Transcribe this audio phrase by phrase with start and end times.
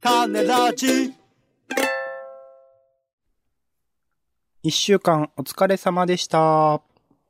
[0.00, 1.12] 種ラジ
[4.62, 6.82] 一週間お疲れ様でした。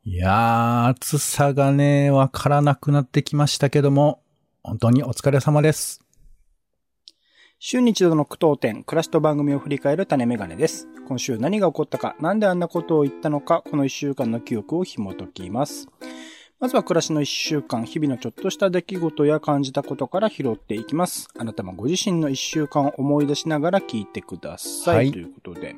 [0.04, 4.20] いやー、暑さがね、わからなくなってきましたけども、
[4.62, 6.04] 本当にお疲れ様です。
[7.58, 10.88] 週に一度の苦闘点、暮らしと番組を振り返る種メガネです。
[11.08, 15.88] 今週何が起こったか、なんであんなことを言ったのか、この一週間の記憶を紐解きます。
[16.60, 21.28] まずは暮らしの一週間、日々のちょっとした出来事や感じたことから拾っていきます。
[21.38, 24.96] あなたもご自身の一週間を思い出しながら聞いてください。
[24.96, 25.76] はいということで、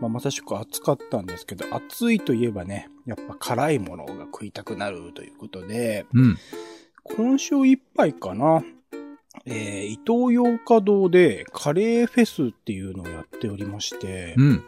[0.00, 6.38] まあ、まさしく暑かったんですけど、暑いといえばね、やっぱ辛いものが食いたくなるということで、うん。
[7.02, 8.64] 今週いっぱいかな。
[9.44, 14.64] えー、伊東洋華堂でカレーフェスっていうのをやっておりまして、うん。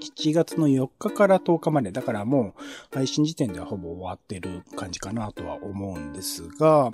[0.00, 2.62] 7月の4日から10日まで、だからもう
[2.94, 6.90] 配信時点ではほぼ終わってる感じかなとは思うんですが、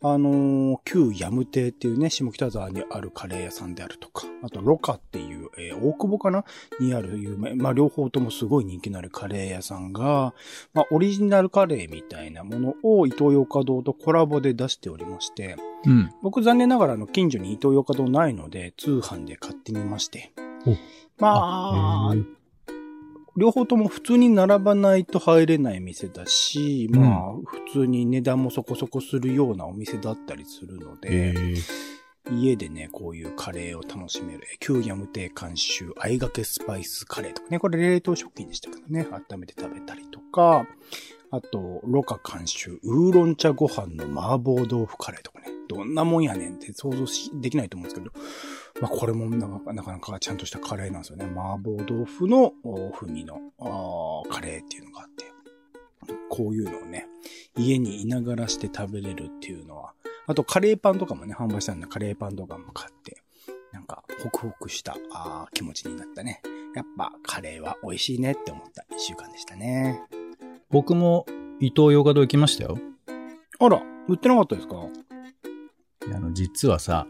[0.00, 6.44] あのー旧ヤム亭っていうね、下北沢にあるカレー屋さんであるとか、あとロカっていう、えー大久保かな？
[6.80, 10.34] にある有名、まあ両方ともすごい人気のあるカレー屋さんが、
[10.72, 16.10] まあオリジナルカレーみたいなものを伊東洋華堂とコラボで出しておりまして、うん。
[16.22, 20.32] 僕残念ながらあの近所に伊東洋華堂ないので通販で買ってみまして
[20.66, 20.70] お。
[21.18, 22.14] まあ
[23.38, 31.62] 両方とも普通に並ばないと入れない店だし、まあ、普通に値段もそこそこするようなお店だったりするのえで、ー、
[32.40, 40.66] 家でね、こういうカレーを楽しめる、旧ヤム亭監修、あいがけスパイスカレーとかね、これ冷凍食品でしたけどね、温めて食べたりとか、
[41.30, 48.12] あと、ロカ監修、ウーロン茶ご飯の麻婆豆腐カレーとかね、どんなもんやねんって想像しできないと思うんですけど、
[48.80, 51.24] まあこれもなかなかちゃんとしたカレーなんですよね。
[51.24, 53.40] 麻婆豆腐のお風味の
[54.30, 55.24] カレーっていうのがあって、
[56.30, 57.06] こういうのをね、
[57.56, 59.94] 家にいながらして食べれるっていうのは、
[60.26, 63.22] あとカレーパンとかもね、販売したんでカレーパンとかも買って、
[63.72, 66.40] なんか、ホクホクしたあー気持ちになったね。
[66.74, 70.02] やっぱカレーは美味しいねって思った一週間でしたね。
[70.70, 71.26] 僕も
[71.60, 72.78] 伊東洋華堂行きましたよ。
[73.58, 74.76] あら、売ってなかったですか？
[76.14, 77.06] あの、実はさ、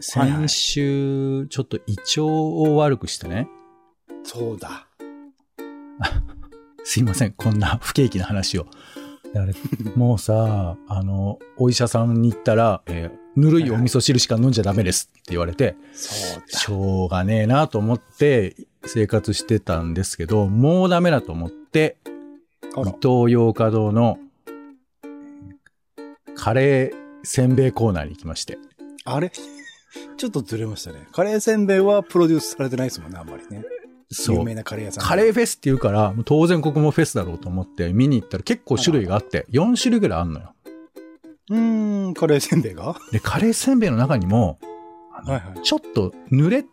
[0.00, 3.48] 先週、ちょっと胃腸を悪くしてね。
[4.24, 4.86] そうだ。
[6.84, 8.66] すいません、こんな不景気な話を。
[9.96, 15.76] もうさ、あの、お医者さんに行ったら、えーぬるいお味噌汁しか飲んじゃダメですって言われて。
[15.94, 21.98] しょうがねえなと思って生活してたんですけど、もうダメだと思って、
[22.62, 22.68] 伊
[23.02, 24.18] 東洋華堂の
[26.34, 28.56] カレーせんべいコーナーに行きまして。
[29.04, 29.30] あれ？
[30.16, 31.06] ちょっとずれましたね。
[31.12, 33.64] カレーせんべいはプロデュースされてないですもんね、あんまりね。
[34.10, 34.54] そう有名。
[34.54, 35.04] なカレー屋さん。
[35.04, 40.52] カレーフェスって言うから、当然ここもフェスだろうと思って見に行ったら結構種類があって、4種類ぐらいあんのよ。
[41.50, 42.84] うーん、カレーせんべいが？
[42.84, 44.58] はで、カレーせんべいの中にも、
[45.12, 45.62] あのいはい。
[45.62, 46.64] ちょっと濡れ、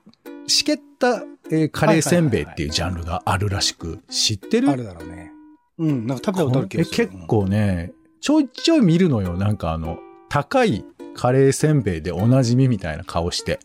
[0.48, 4.70] しけった、えーカレーせんべいっていうジャンルがあるらしく、知ってる？
[4.70, 5.32] あるだろうね。
[5.80, 7.08] うん、なんか食べたことある気えがする。
[7.10, 9.38] 結構ね、ちょいちょい見るのよ。
[9.38, 9.98] なんかあの、
[10.30, 13.60] 高いカレーせんべいでおなじみみたいな顔して、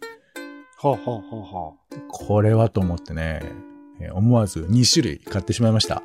[0.83, 0.91] うん。
[0.91, 3.41] はあ、はあはあはあ、これはと思ってね、
[4.01, 6.03] えー思わず2種類買ってしまいました。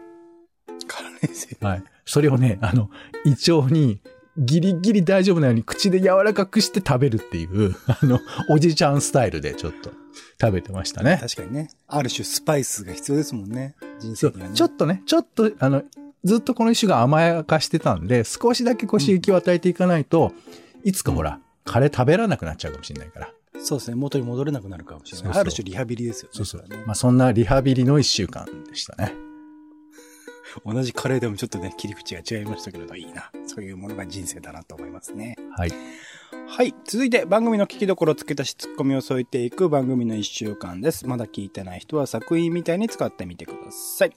[0.88, 1.70] カレーせんべい。
[1.70, 1.84] はい。
[2.06, 2.90] それをね、あの、
[3.24, 4.02] 胃腸に
[4.38, 9.92] ギリギリ大丈夫なように口で柔らかくして食べるっていう、 あの、おじちゃんスタイルでちょっと
[10.42, 11.18] 食べてましたね。
[11.22, 11.70] 確かにね。
[11.88, 13.76] ある種スパイスが必要ですもんね。
[14.00, 14.56] 人生にはね。
[14.56, 15.84] ちょっとね、ちょっと、あの、
[16.24, 20.32] ずっとこの一種が甘やかしてたんで、少しだけこう刺激を与えていかないと、
[20.84, 23.34] いつかほら、カレー食べられなくなっちゃうかもしれないから。
[23.60, 23.96] そうですね。
[23.96, 25.24] 元に戻れなくなるかもしれない。
[25.24, 26.32] そうそうある種リハビリですよね。
[26.34, 26.66] そうそう。
[26.86, 29.14] まあそんなリハビリの一週間でしたね。
[30.66, 33.32] 同じカレーでもちょっとね、切り口が違いましたけれど、いいな。
[33.48, 35.36] そういうものが人生だなと思いますね。
[35.56, 35.72] はい。
[36.48, 36.76] はい。
[36.84, 41.08] 続いて番組の聞きどころ付け足しツッコミを添えていく番組の一週間です。
[41.08, 44.14] まだ聞いてない人は作品みたいに使ってみてください。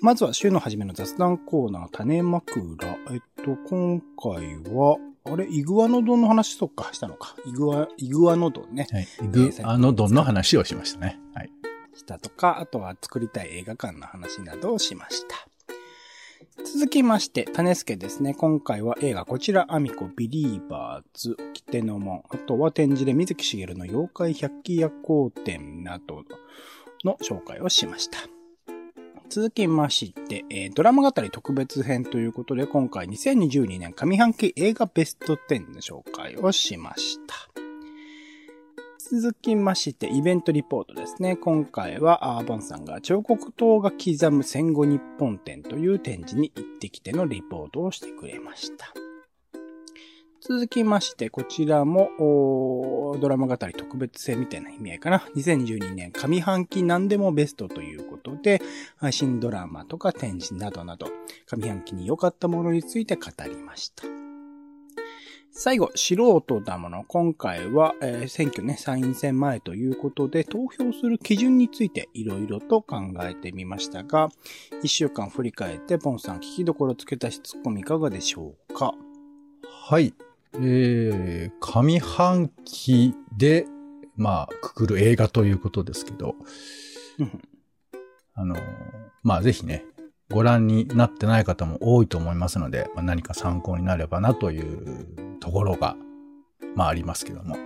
[0.00, 2.88] まずは週の初めの雑談コーナー、種枕。
[3.10, 7.36] えっと、今回は、あれ、イグアノ丼の話そっか、したのか。
[7.46, 8.86] イグア、イグアノ丼ね。
[8.90, 9.08] はい。
[9.28, 11.18] グアノドンの話をしましたね。
[11.34, 11.50] はい。
[11.94, 15.50] したとか、あとは作りたい映画館の話などをしました。
[16.64, 18.34] 続きまして、種助ですね。
[18.34, 26.24] 今回は映画こちら、アミコ、ビリーバーズ、掟の門、あとは展示で水木しげるの妖怪百鬼夜行展など
[27.04, 28.39] の紹介をしました。
[29.30, 37.36] 続きまして、えードラマ語り特別編ということで、今回2022年上半期映画ベスト10の紹介をしました。
[38.98, 41.36] 続きまして、イベントリポートですね。
[41.36, 48.92] 今回は、アーボンさんが彫刻刀が刻む戦後日本展という展示に行ってきてのリポートをしてくれました。
[50.42, 55.18] 続きまして、こちらも、ドラマ語り特別性みたいな意味合いかな。
[55.36, 58.62] 2022年上半期何でもベストということで、
[58.96, 61.08] 配信ドラマとか展示などなど、
[61.46, 64.04] 上半期に良かったものについて語りました。
[65.52, 67.04] 最後、素人だもの。
[67.06, 74.30] 今回は、えー選挙ね、参院選前ということで、投票する基準についていろいろと考えてみましたが、
[74.82, 78.94] 一週間振り返って、ポンさん聞きどころつけたしツッコミいかがでしょうか？
[79.90, 80.14] はい。
[80.54, 83.66] えー、上半期で、
[84.16, 86.34] まあ、くくる映画ということですけど、
[87.18, 87.42] うん
[88.34, 88.60] あのー、
[89.22, 89.84] まあ、ぜひね、
[90.30, 95.96] ご覧になってない方も多いと思いますので、まあ、何か参考になればなというところが、
[96.74, 97.56] まあ、ありますけども。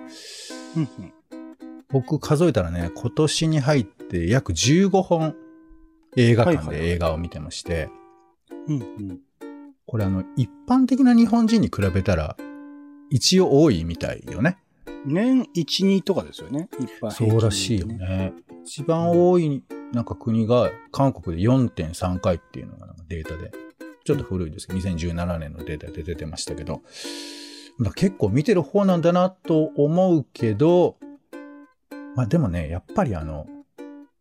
[1.91, 5.37] 僕数えたらね、今年に入って約15本
[6.17, 7.89] 映画館で映画を見てまして、
[9.87, 12.37] これあの、一般的な日本人に比べたら、
[13.15, 14.59] 一応多いみたいよね。
[15.07, 16.69] 年1、2とかですよね。
[16.81, 18.33] 一般平均そうらしいよね。
[18.65, 19.63] 一番多い、
[19.93, 23.53] なんか国が韓国で4.3回っていうのがなんかデータで、
[24.05, 26.83] ちょっと古いですけど、2017年のデータで出てましたけど、
[27.79, 30.97] まあ、結構見てる方なんだなと思うけど、
[32.17, 33.47] まあでもね、やっぱりあの、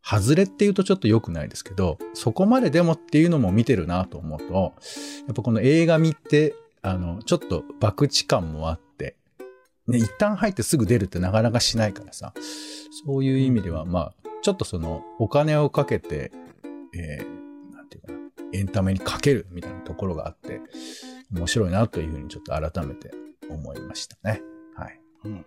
[0.03, 4.73] 外れって言うとちょっと良くないですけど、そこまででもっていうのも見てるなと思うと、
[5.25, 6.53] やっぱこの映画見て、
[6.83, 8.82] あの、ちょっと博打感もあって、
[9.87, 12.33] ね、一旦入ってすぐ出るってなかなかしないからさ、
[13.05, 16.31] そういう意味では、まあ、ちょっとその、お金をかけて、
[16.95, 18.19] えー、なんていうかな、
[18.53, 20.61] エンタメにかけるみたいなところがあって、
[21.31, 23.11] 面白いなというふうにちょっと改めて
[23.49, 24.41] 思いましたね。
[24.75, 24.99] はい。
[25.25, 25.45] うんうん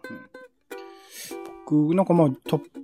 [1.68, 2.28] 僕、なんかまあ、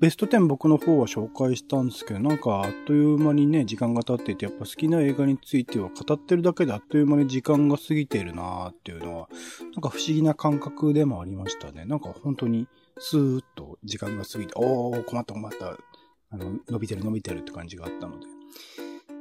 [0.01, 9.29] ベスト10僕の方は紹介したんですけど、なんかあっという間にね、時間が経っていて、やっぱ好きな映画については語ってるだけであっという間に時間が過ぎてるなーっていうのは、
[9.75, 11.85] なんか不思議な感覚でもありましたね。
[11.85, 12.67] なんか本当に
[12.99, 15.77] スーッと時間が過ぎて、おー、困った困った、
[16.31, 18.27] あの、伸びてる伸びてるって感じがあったので。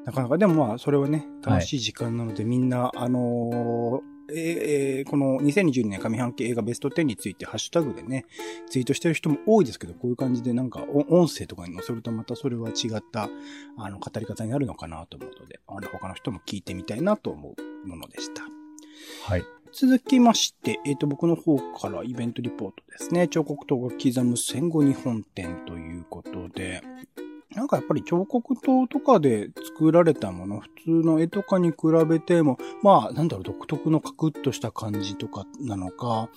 [0.06, 8.26] なかなか、でもまあ、それはね、楽しい時間なので、みんな、あのーえーえーこの2022年上半期映画ベスト10についてハッシュタグでね、
[8.70, 13.30] ツイートしてる人も多いですけど、こういう感じでなんかお音声とかに載せるとまたそれは違った、
[13.78, 18.44] あの、語り方になるのかなと思うので、あの、他の人も聞いてみたいなと思うものでした。
[19.24, 19.44] はい。
[19.74, 23.28] 続きまして、えっ、と、僕の方からイベントリポートですね。
[23.28, 26.82] 彫刻刀が刻む戦後日本展ということで、
[27.56, 31.76] なんかやっぱり彫刻刀とかで作られたもの、普通の絵とかに比
[32.08, 36.30] べても、まあ、なんだろう、独特のカクッとした感じとかなのか、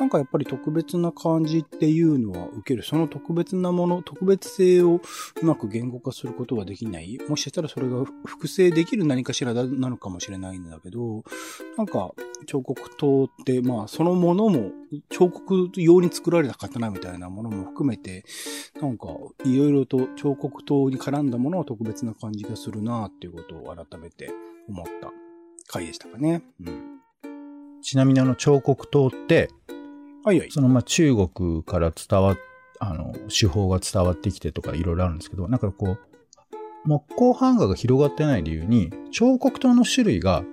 [0.00, 2.82] なんかやっぱり特別な感じっていうのは受ける。
[2.82, 5.00] その特別なもの、特別性を
[5.40, 7.18] うまく言語化することができない。
[7.28, 11.24] もしかしたらそれが複製できる何かしらなのかもしれないんだけど、
[11.76, 12.12] なんか
[12.46, 14.72] 彫刻刀って、まあそのものも
[15.10, 18.24] 彫刻用に作られた刀みたいなものも含めて、
[18.80, 19.06] なんか
[19.44, 24.30] いろいろと彫刻刀に絡んだものは特別な感じがするなっていうことを改めて
[24.68, 25.12] 思った
[25.68, 26.42] 回でしたかね。
[26.60, 27.00] うん。
[27.82, 29.50] ちなみにあの彫刻刀って、
[30.24, 30.50] はいはい。
[30.50, 32.36] そのまあ中国から伝わっ、
[32.80, 35.98] あの、手法が伝わってきてとかいろいろあるんですけど、なんかこう、
[36.84, 40.44] 木工版画が広がってない理由に、彫刻刀の種類が、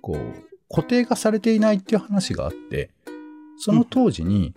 [0.00, 2.90] こう、固定化されていないっていう話があって、
[3.58, 4.54] その当時に、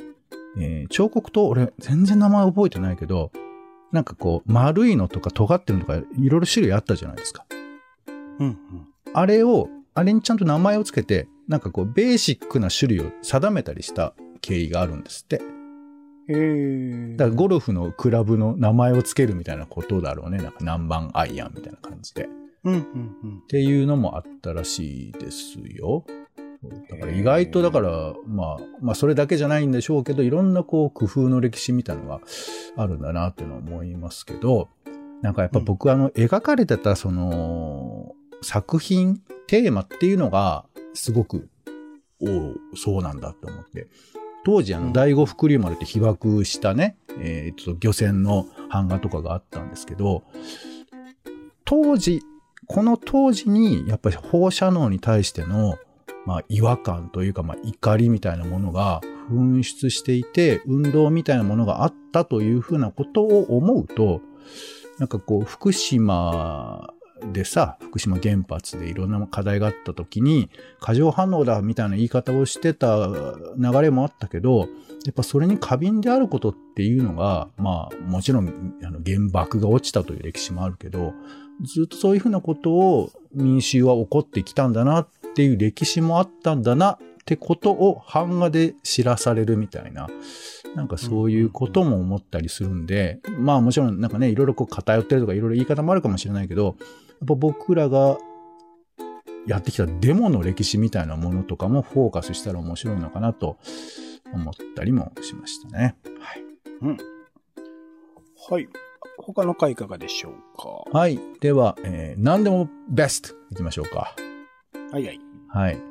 [0.57, 3.31] えー彫刻刀、俺全然名前覚えてないけど、
[3.93, 7.45] なんかこう、丸いのとか尖ってるのとか、いろいろ種類あったじゃないですか。
[8.39, 8.57] うんうん。
[9.13, 15.41] あれを、あれにちゃんと名前をつけて、なんかこう、ベーシックな種類を定めたりした経緯があるんですって。
[16.27, 17.15] へー。
[17.17, 20.37] だからゴルフのクラブの名前をつけるみたいなことだろうね。
[20.39, 22.23] なんか何番アイアンみたいな感じで。
[22.25, 22.27] っ
[22.63, 22.81] うんうん
[23.23, 23.41] うん。
[23.47, 26.05] ていうのもあったらしいですよ。
[26.89, 32.21] だから意外とだから、まあ、まあそれだけじゃないんでしょうけど、いろんなこう工夫の歴史みたいなのが
[32.77, 34.69] あるんだなっていうのは思いますけど、
[35.21, 41.49] なんかやっぱ僕あの描かれてたその作品、テーマっていうのがすごく、
[42.21, 43.87] おうそうなんだって思って。
[44.45, 50.23] 当時あのうん第五福竜丸って被爆したね、えっと漁船の版画とかがあったんですけど、
[51.65, 52.21] 当時、
[52.67, 55.77] この当時にやっぱり放射能に対しての
[56.25, 64.21] まあ、違和感というか、まあ、怒りみたいなものが噴出していて、運動みたいなものがあったというふうなことを思うと、
[64.99, 66.93] なんかこう、福島
[67.31, 70.49] でさ、福島原発でいろんな課題があった時に、
[70.79, 73.07] 過剰反応だみたいな言い方をしてた
[73.57, 74.67] 流れもあったけど、
[75.05, 81.13] やっぱそれに過敏であることっていうのが、まあ、もちろん、あの、原爆が落ちたという歴史もあるけど、
[81.63, 90.09] ずっとそういうふうなことを民衆は起こってきたんだなっていう歴史もあったんだなっってことを版画で知らされるみたいな、
[90.75, 96.75] なんかそういうことも思ったりするんで、まあもちろんなんかね、いろいろこう偏ってるとかいろいろ言い方もあるかもしれないけど、やっ
[97.25, 98.17] ぱ僕らが
[99.47, 103.57] やってきたデモの歴史みたいなものとかもフォーカスしたら面白いのかなと
[104.33, 105.95] 思ったりもしましたね。
[106.19, 106.43] はい。
[106.81, 106.97] うん。
[108.49, 108.67] はい。
[109.17, 110.33] 他の回いかがでしょう
[110.91, 110.97] か？
[110.97, 111.17] はい。
[111.39, 114.13] では、えー、何でもベストいきましょうか。
[114.93, 115.19] はいはい。
[115.47, 115.81] はい。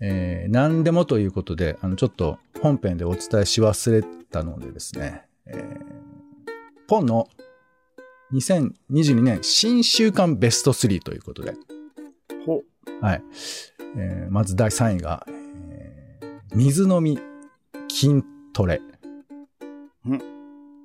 [0.00, 5.80] えー、何でもということで、あの、ちょっと本編でお伝えし忘れたのでですね、えー、
[6.88, 7.28] ポンの
[8.32, 11.52] 2022年新週間ベスト3ということで、
[12.46, 13.04] ほう。
[13.04, 13.22] はい。
[13.98, 15.26] えーまず第3位が、
[15.68, 17.18] えー水飲み
[17.90, 18.22] 筋
[18.54, 18.80] トレ。
[20.06, 20.18] うん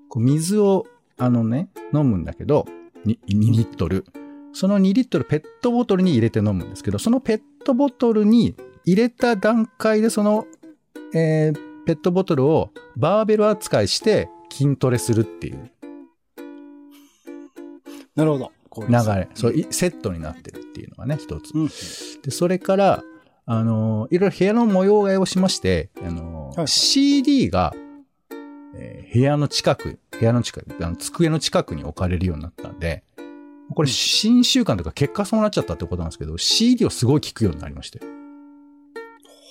[0.09, 2.65] こう水を、あのね、飲むんだけど、
[3.05, 4.03] に2リットル。
[4.55, 10.47] その2リットルペットボトルに入れて飲むんですけど、そのペットボトルに入れた段階でその、
[11.13, 15.69] えーペットボトルをバーベル扱いして筋トレするっていう
[18.15, 18.51] なるほど。
[18.69, 19.29] こういう流れ。
[19.35, 21.53] そう、いセットになってるっていうのがね、一つ。
[21.53, 21.67] うん。
[21.67, 23.03] で、それから、
[23.45, 27.74] あの、いろいろ部屋の模様替えをしまして、あの、はい CD が、
[28.74, 33.03] えー部屋の近く、部屋の近く、あの机の近くに置かれるようになったんで、
[33.74, 38.00] これ、うん新習慣とか結果そうなっちゃったってことなんですけど、CD をすごい聞くようになりまして。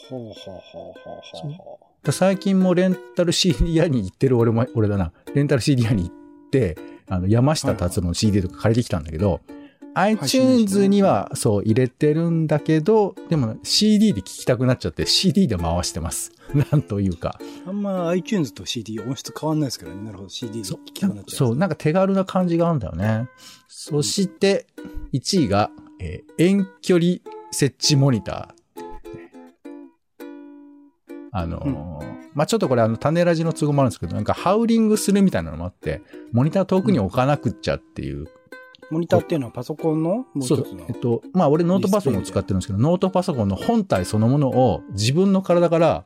[0.08, 0.92] ほうほうほう
[1.32, 5.12] ほうほう最近もレンタル CD 屋に行ってる俺も、俺だな。
[5.34, 6.76] レンタル CD 屋に行って、
[7.08, 9.63] あの、山下達郎の CD とか借りてきたんだけど、配信ですね
[9.94, 16.32] iTunes にはそう入れてるんだけど、でも CD で聞きたくなっちゃって CD で回してます。
[16.72, 17.38] なんというか。
[17.66, 17.68] う。
[17.68, 20.02] あんま iTunes と CD 音質変わんないですけどね。
[20.02, 20.28] なるほど。
[20.28, 21.36] CD でそ聞きたくなっちゃう。
[21.36, 23.28] そう、なんか手軽な感じがあるんだよね。
[23.68, 24.66] そして、
[25.12, 25.70] 1位が、
[26.00, 27.18] えー遠距離
[27.52, 28.82] 設置モニター。
[31.30, 38.26] あのーまあ、ちょっとこれあの、種ラジの都合もあるんですけど、なんかハウリングするみたいなのもあって、モニター遠くに置かなくっちゃっていう。
[38.90, 40.84] モニターっていうのはパソコンのもう一そうつの。
[40.88, 46.04] えっと、まあ、俺ノートパソコンを使ってるんですけど、ノートパソコンの本体そのものを自分の体から、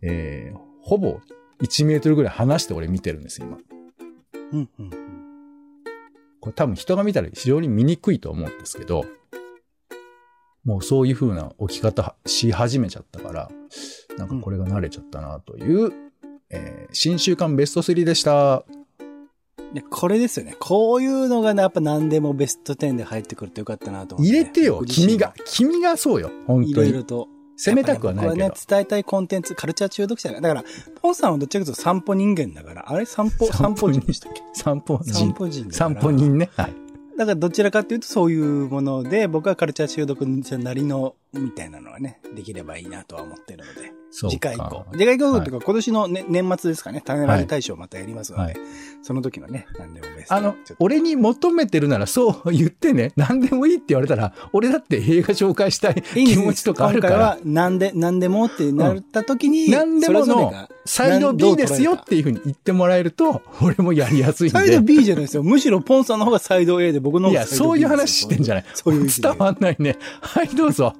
[0.00, 1.20] えー、ほぼ
[1.62, 3.58] 1メートルぐらい離して俺見てるんですよ、今。
[4.52, 4.90] うんうんうん。
[6.40, 9.04] これ多分人が見たら非常に見にくいと思うんですけど、
[10.64, 13.50] もうそういう風な置き方し始めちゃったから、
[14.18, 15.92] なんかこれが慣れちゃったなという、
[16.50, 18.64] えー新週間ベスト3でした。
[19.74, 20.54] で、これですよね。
[20.60, 25.34] こういうのがね、やっぱ何でもベスト10で入ってくるとよかったなと思って、入れてよ、君が。
[25.46, 26.90] 君がそうよ、本い当に。
[26.92, 27.28] ろいろと。
[27.54, 30.54] 責めたくはないけどね僕はね、伝えたいコンテンツ、カルチャー中毒者だから。
[30.54, 33.04] だから、ポンさんはどっちかというと散歩人間だから、あれ？
[33.04, 34.00] 散歩、散歩人？
[34.00, 34.42] 人でしたっけ？
[34.54, 35.14] 散歩人。
[35.14, 36.50] 散歩人散歩人ね。
[36.56, 36.74] はい。
[37.18, 44.01] だからどちらかというとそういうもので、僕はカルチャー中毒者なりの、みたいなのはね、できればいいなとは思ってるので。
[44.12, 44.84] 次回以降。
[44.92, 48.56] 次回以降というか、今年の、ね、年末ですかね、種ラジ大賞またやりますので、はい。
[49.02, 50.34] その時のね、何でもベスト。
[50.34, 57.14] あの俺に求めてるならそう言ってね、何でもいいって言われたら、俺だって映画紹介したい気持ちとかあるから。
[57.14, 60.52] 今回は、、なんで、なんでもってなった時に、何でもの
[60.84, 64.58] サイド B ですよっていうふうに言ってもらえると、 俺もやりやすいんで。
[64.58, 65.42] サイド B じゃないですよ。
[65.42, 69.96] むしろポンさんの方がサイド A で僕の方いや、がサイド B そういう話してんじゃないそういう伝わんないね。
[70.20, 70.94] はい、どうぞ。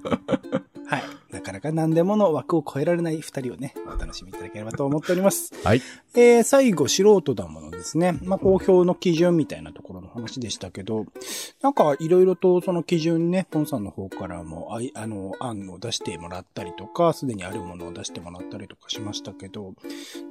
[0.86, 1.02] はい。
[1.32, 5.52] なかなか何でもの枠を超えられない二人をね、お楽しみいただければと思っております。
[5.64, 5.80] はい。
[6.14, 8.18] えー、最後、素人だものですね。
[8.22, 9.81] まあ、公表の基準みたいなところの
[10.12, 11.06] 話でしたけど、
[11.62, 19.74] なんか、いろいろとその基準ね、ポンさんの方からも、あい、あの、案を出してもらったりとか、すでにあるものを出してもらったりとかしましたけど、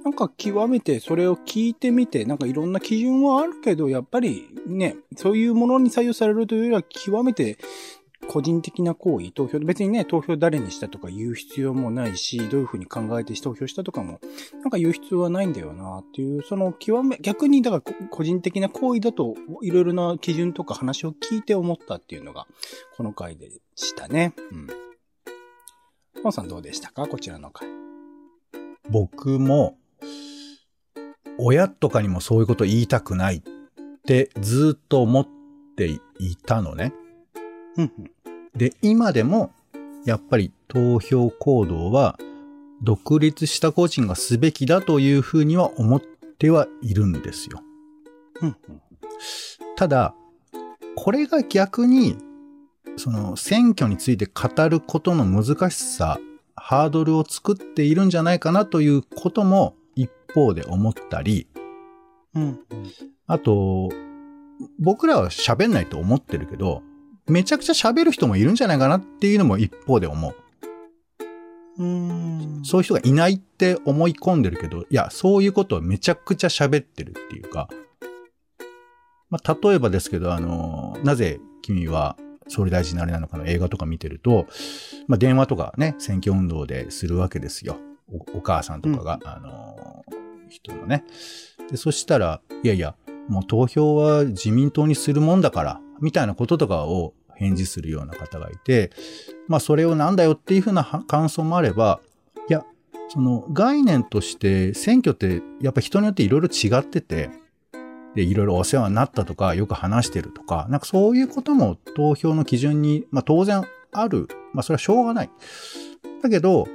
[0.03, 7.57] なんか極めてそれを聞いてみて、なんかいろんな基準はあるけど、やっぱりね、そういうものに左右されるというよりは、極めて、
[8.27, 14.21] 個人的な行為、投票、別にね、投票誰にしたとか言う必要もないし、どういうふうに考えて投票したとかも、
[14.61, 22.47] なんか言う必要はないんだよなっていう、その極め、逆にだから個人的な行為だと、いろいろな基準とか話を聞いて思ったっていうのが、
[22.95, 24.33] この回でしたね。
[24.51, 24.67] うん。
[26.23, 27.07] ポンさんどうでしたか？
[27.07, 27.67] こちらの回。
[28.89, 29.77] 僕も、
[31.37, 33.41] 親とかにもそういうこと言いたくないっ
[34.05, 35.27] てずっと思っ
[35.75, 35.87] て
[36.19, 36.93] いたのね。
[37.77, 38.11] うんうん。
[38.55, 39.51] で、今でも、
[40.05, 42.17] やっぱり投票行動は、
[42.83, 47.61] 独立した個人がすべきだというふうには思ってはいるんですよ。
[48.41, 48.81] うんうん。
[49.75, 50.15] ただ、
[50.95, 52.17] これが逆に、
[52.97, 56.19] その選挙について語ることの難しさ、
[56.55, 61.47] ハードルを作っているんじゃないかなということも一方で思ったり、
[62.33, 62.59] うんうん。
[63.27, 63.89] あと、
[64.79, 66.83] 僕らは喋んないと思ってるけど、
[67.31, 70.35] めちゃくちゃ喋る人もいるんじゃないかなっていうのも一方で思う。
[71.77, 72.61] うん。
[72.63, 77.69] そういう人がいないって思い込んでるけど、いや、そういうことをめちゃくちゃ喋ってるっていうか、
[79.29, 82.17] まあ、例えばですけど、あの、なぜ君は
[82.49, 84.47] 総理大臣になれないのかの映画とか見てると、
[85.07, 87.77] まあ、電話とかね、選挙運動でするわけですよ。
[88.11, 90.03] おお母さんとかが、あの、
[90.49, 91.05] 人のね。
[91.69, 92.95] で、そしたら、いやいや、
[93.29, 98.91] もう投票は自民党にするもんだから、みたいなこととかを返事するような方がいて、
[99.47, 101.99] まあそれをなんだよっていうふうな感想もあれば、
[102.47, 102.63] いや、
[103.09, 107.31] その概念として選挙ってやっぱ人によっていろいろ違ってて、
[108.15, 114.27] で、いろいろお世話になったとか、よく話してるとか、なんかそういうことも投票の基準に、まあ当然ある。
[114.53, 115.29] まあそれはしょうがない。
[116.21, 116.67] だけど、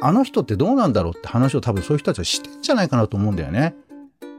[0.00, 3.74] あの人ってどうなんだろうって話を多分そういう人たちはしてんじゃないかなと思うんだよね。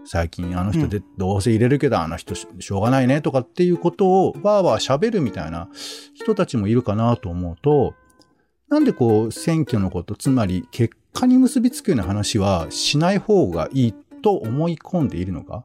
[0.05, 5.69] 最近あの人でどうせ入れるけど、あの人ししょうがないねとかっていうことをわーわー喋るみたいな
[6.13, 7.93] 人たちもいるかなと思うと、
[8.69, 15.63] なんでこう選挙のこと、つまり結果に結びつくような話はしない方がいいと思い込んでいるのか？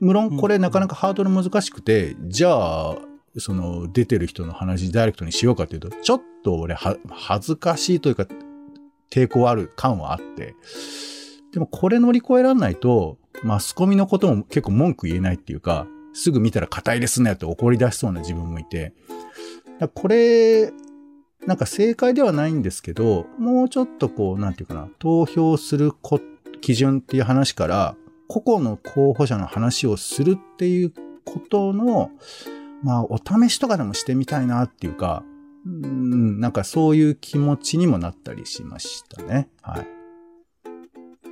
[0.00, 2.96] 無論これなかなかハードル難しくて、じゃあ、
[3.38, 8.26] その出てる人の話ダイレクトにしようかっていうと、ちょっと俺は恥ずかしいというか
[9.10, 10.54] 抵抗ある感はあって、
[11.52, 18.92] でもこれ乗り越えられないと、マスコミのことも結構文句言えないっていうか、すぐ見たら硬いですねって怒り出しそうな自分もいて、
[19.94, 20.72] これ、
[21.46, 25.92] なんか正解ではないんですけど、もうちょっとこう、なんていうかな、投票する
[26.60, 27.96] 基準っていう話から、
[28.28, 30.92] 個々の候補者の話をするっていう
[31.24, 32.10] ことの、
[32.82, 35.24] まあ、お試しとかでもしてみたいなっていうか、
[35.66, 39.48] うん、なんかそういう気持ちにもなったりしましたね。
[39.62, 39.99] はい。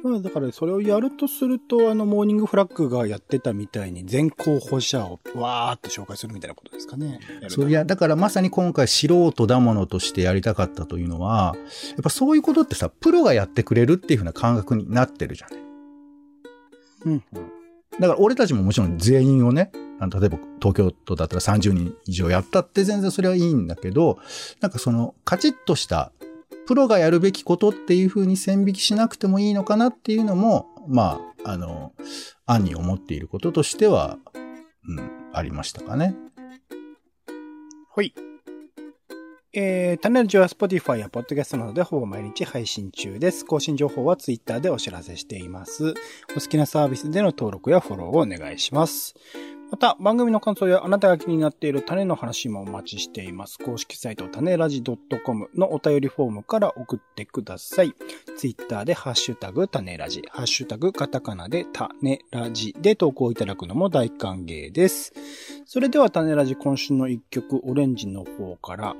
[0.02, 7.21] まあだからそれをやるとすると、あの、モーニングフラッグがやってたみたいに全候補者をわーって紹介するみたいなことですかね。
[7.49, 11.57] そういや、だからまさに今回素人だものとしてやりたかったというのは、
[11.90, 15.61] やっぱそういうことってさ、プロがやってくれるっていう風な感覚になってるじゃない。
[17.07, 17.22] うんうん。
[18.01, 24.18] だから俺たちももちろん全員をね、あの例えば東京都だったら30人以上やったって全然それはいいんだけど、
[24.61, 26.12] なんかそのカチッとした
[26.68, 31.94] プロがやるべきことっていう風に線引きしなくてもいいのかなっていうのも、まあ、あの、
[32.44, 34.18] 案に思っていることとしては、
[34.87, 36.14] うん、ありましたかね。
[37.96, 38.12] はい。
[39.54, 43.46] えー、タネルジは Spotify や Podcast などでほぼ毎日配信中です。
[43.46, 45.94] 更新情報は Twitter でお知らせしています。
[46.37, 49.14] お好きなサービスでの登録やフォローをお願いします。
[49.70, 53.59] また、番組の感想やあなたが気になっている種の話もお待ちしています。
[53.59, 57.92] 公式サイト種ラジ .com のお便りフォームから送ってください。
[58.38, 65.12] ツイッターでハッシュタグ種ラジ、ハッシュタグカタカナで種ラジで投稿いただくのも大歓迎です。
[65.66, 68.96] それでは種ラジ今週の一曲、オレンジの方から、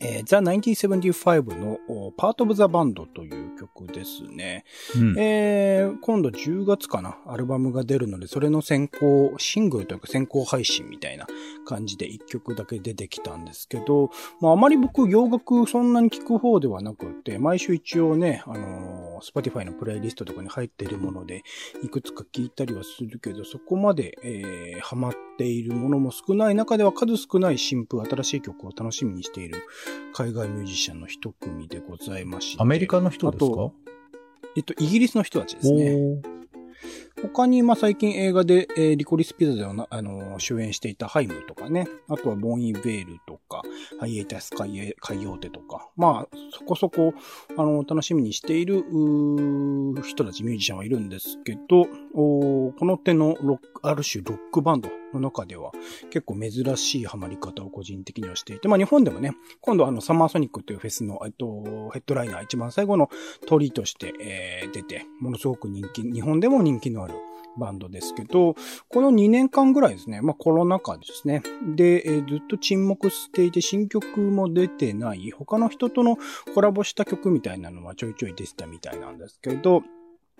[0.00, 4.64] えー、The 1975のお Part of the Band という曲ですね。
[4.96, 5.18] うん。
[5.18, 11.26] えー、今度10月かな、アルバムが出るので、それの先行、シングルというか先行配信みたいな
[11.64, 21.42] 感じで1曲だけ出てきたんですけど、まああまり僕洋楽そんなに聞く方ではなくて、毎週一応ね、あのー、Spotify のプレイリストとかに入っているもので、
[21.82, 29.62] いくつか聞いたりはするけど、そこまで、えー、ハマっているものも少ない中では数少ない新風、新しい曲を楽しみにしている
[30.12, 32.62] 海外ミュージシャンの一組でございまして。
[32.62, 33.70] アメリカの人ですか？
[34.56, 35.96] えっと、イギリスの人たちですね。
[37.22, 41.86] 他に、まあ、最近映画で、えーリコリスピザでは、あのー主演していたハイムとかね。
[42.08, 43.62] あとはボンイ・ベールとか、
[44.00, 45.88] ハイエータス海エ海洋手とか。
[45.96, 47.14] まあ、そこそこ、
[47.56, 48.84] あのー楽しみにしている、
[50.02, 55.72] 人たち、ミュージシャンはいるんですけど、おこの手のロック、ある種ロックバンドの中では、
[56.10, 63.10] 結構珍しいハマり方を個人的にはしていて、まあ、日本でもね、今度あの、サマーソニックというフェスの、えっと、ヘッドライナー一番最後の
[63.46, 67.14] 鳥として、えー出て、ものすごく人気、日本でも人気のある
[67.56, 68.54] バンドですけど、
[68.88, 71.42] この2年間ぐらいですね、まあコロナ禍ですね。
[71.74, 76.16] で、えーずっと沈黙していて新曲も出てない、他の人との
[76.54, 79.82] コラボした曲みたいなのはちょいちょい出てたみたいなんですけど、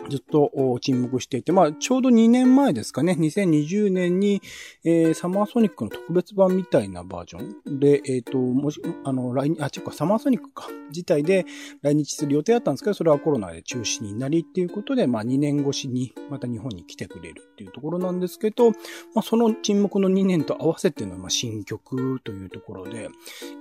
[0.09, 0.50] ずっと
[0.81, 4.42] 沈黙していて、まあ、ちょうど2年前ですかね、2020年に、
[4.85, 7.78] えーサマーソニックの特別版みたいなバージョン。
[7.78, 11.46] で、えっ、と、もし、あの、来日、あ、違うか、サマーソニックか、自体で
[11.83, 18.76] 来日する予定だったんですけど、それはコロナで中止になりっていうことで、まあ、2年越しにまた日本に来てくれるっていうところなんですけど、ま
[19.16, 23.09] あ、その沈黙の2年と合わせての、まあ、新曲というところで、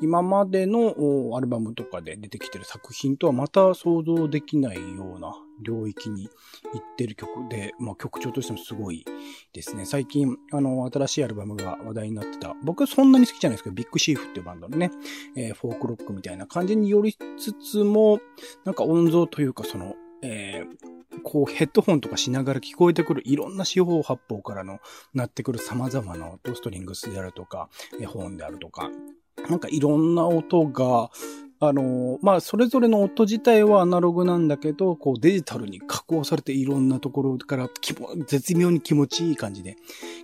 [0.01, 0.95] 今までの
[1.35, 6.29] アルバムとかで出てきてる作品とはまた想像できないような領域に
[6.73, 9.05] 行ってる曲で、まあ曲調としてもすごい
[9.53, 9.85] ですね。
[9.85, 14.91] 最近、あの、新しいアルバムが話題になってた、僕はそんなに好きじゃないですけど、ビッグシーフっていうバンドのね、
[15.35, 18.19] えー、フォークロックみたいな感じによりつつも、
[18.65, 20.91] なんか音像というかその、えー、
[21.23, 24.79] こうヘッドホンとかしながら聞こえてくるいろんな四方八方からの
[25.13, 27.69] なってくる様々な音、ストリングスであるとか、
[27.99, 28.89] えホーンであるとか、
[29.49, 31.09] なんかいろんな音が、
[31.63, 37.69] あの、まあ、それぞれの音自体はアナログなんだけど、こうデジタルに加工されていろんなところから
[38.25, 39.75] 絶妙に気持ちいい感じで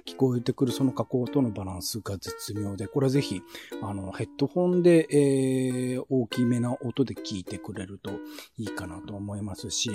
[0.08, 3.44] 聞こえてくるその加工とのバランスが絶妙で、これはぜひ、
[3.84, 8.10] あの、ヘッドホンで、えー、大きめな音で聞いてくれると
[8.58, 9.92] いいかなと思いますし、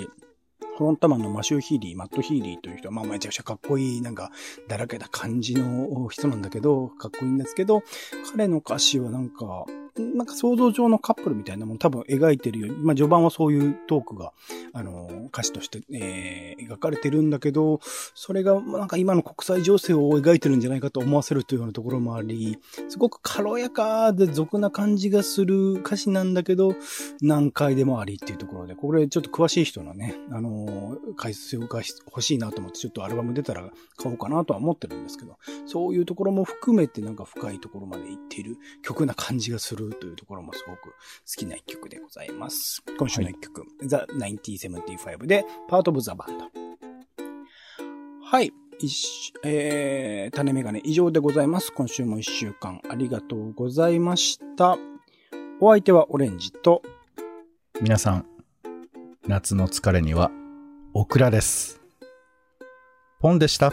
[0.77, 4.31] フロンタマンのマシュー・ヒーリー、マット・ヒーリーという人は、まあめちゃくちゃかっこいい、なんか、
[4.69, 7.83] だらけた感じの人なんだけど、かっこいいんですけど、
[8.31, 9.65] 彼の歌詞はなんか、
[9.97, 14.33] なんか想像上のカップルみたいなもの多分描いてるように、まあ序盤はそういうトークが、
[14.73, 17.79] あの、歌詞として、えー、描かれてるんだけど、
[18.15, 22.57] それがなんか今の国際情勢を描いてるんじゃないかと思わせるというようなところもあり、
[22.89, 26.75] すごく軽やかで俗な感じがする歌詞なんだけど、
[27.21, 39.82] 難解でもありっていうところで、これちょっと詳しい人のね、あの、解説が欲しいなと思って、ちょっとアルバム出たら買おうかなとは思ってるんですけど、そういうところも含めてなんか深いところまで行っている曲な感じがする。
[39.85, 40.95] るというところもすごく好
[41.35, 42.83] きな一曲でございます。
[42.97, 43.95] 今週の一曲、はい、The
[44.47, 46.63] 1975で Part of the Band。
[48.23, 48.51] はい。
[49.43, 51.71] えー、種メガネ以上でございます。
[51.71, 54.77] 今週も一週間ありがとうございました。
[55.61, 56.81] お相手はオレンジと、
[57.81, 58.25] 皆さん、
[59.27, 60.31] 夏の疲れには、
[60.93, 61.81] オクラです。
[63.19, 63.71] ポンでした。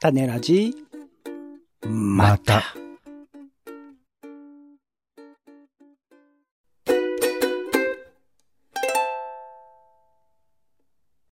[0.00, 0.74] 種ラジ、
[1.88, 2.54] また。
[2.56, 2.85] また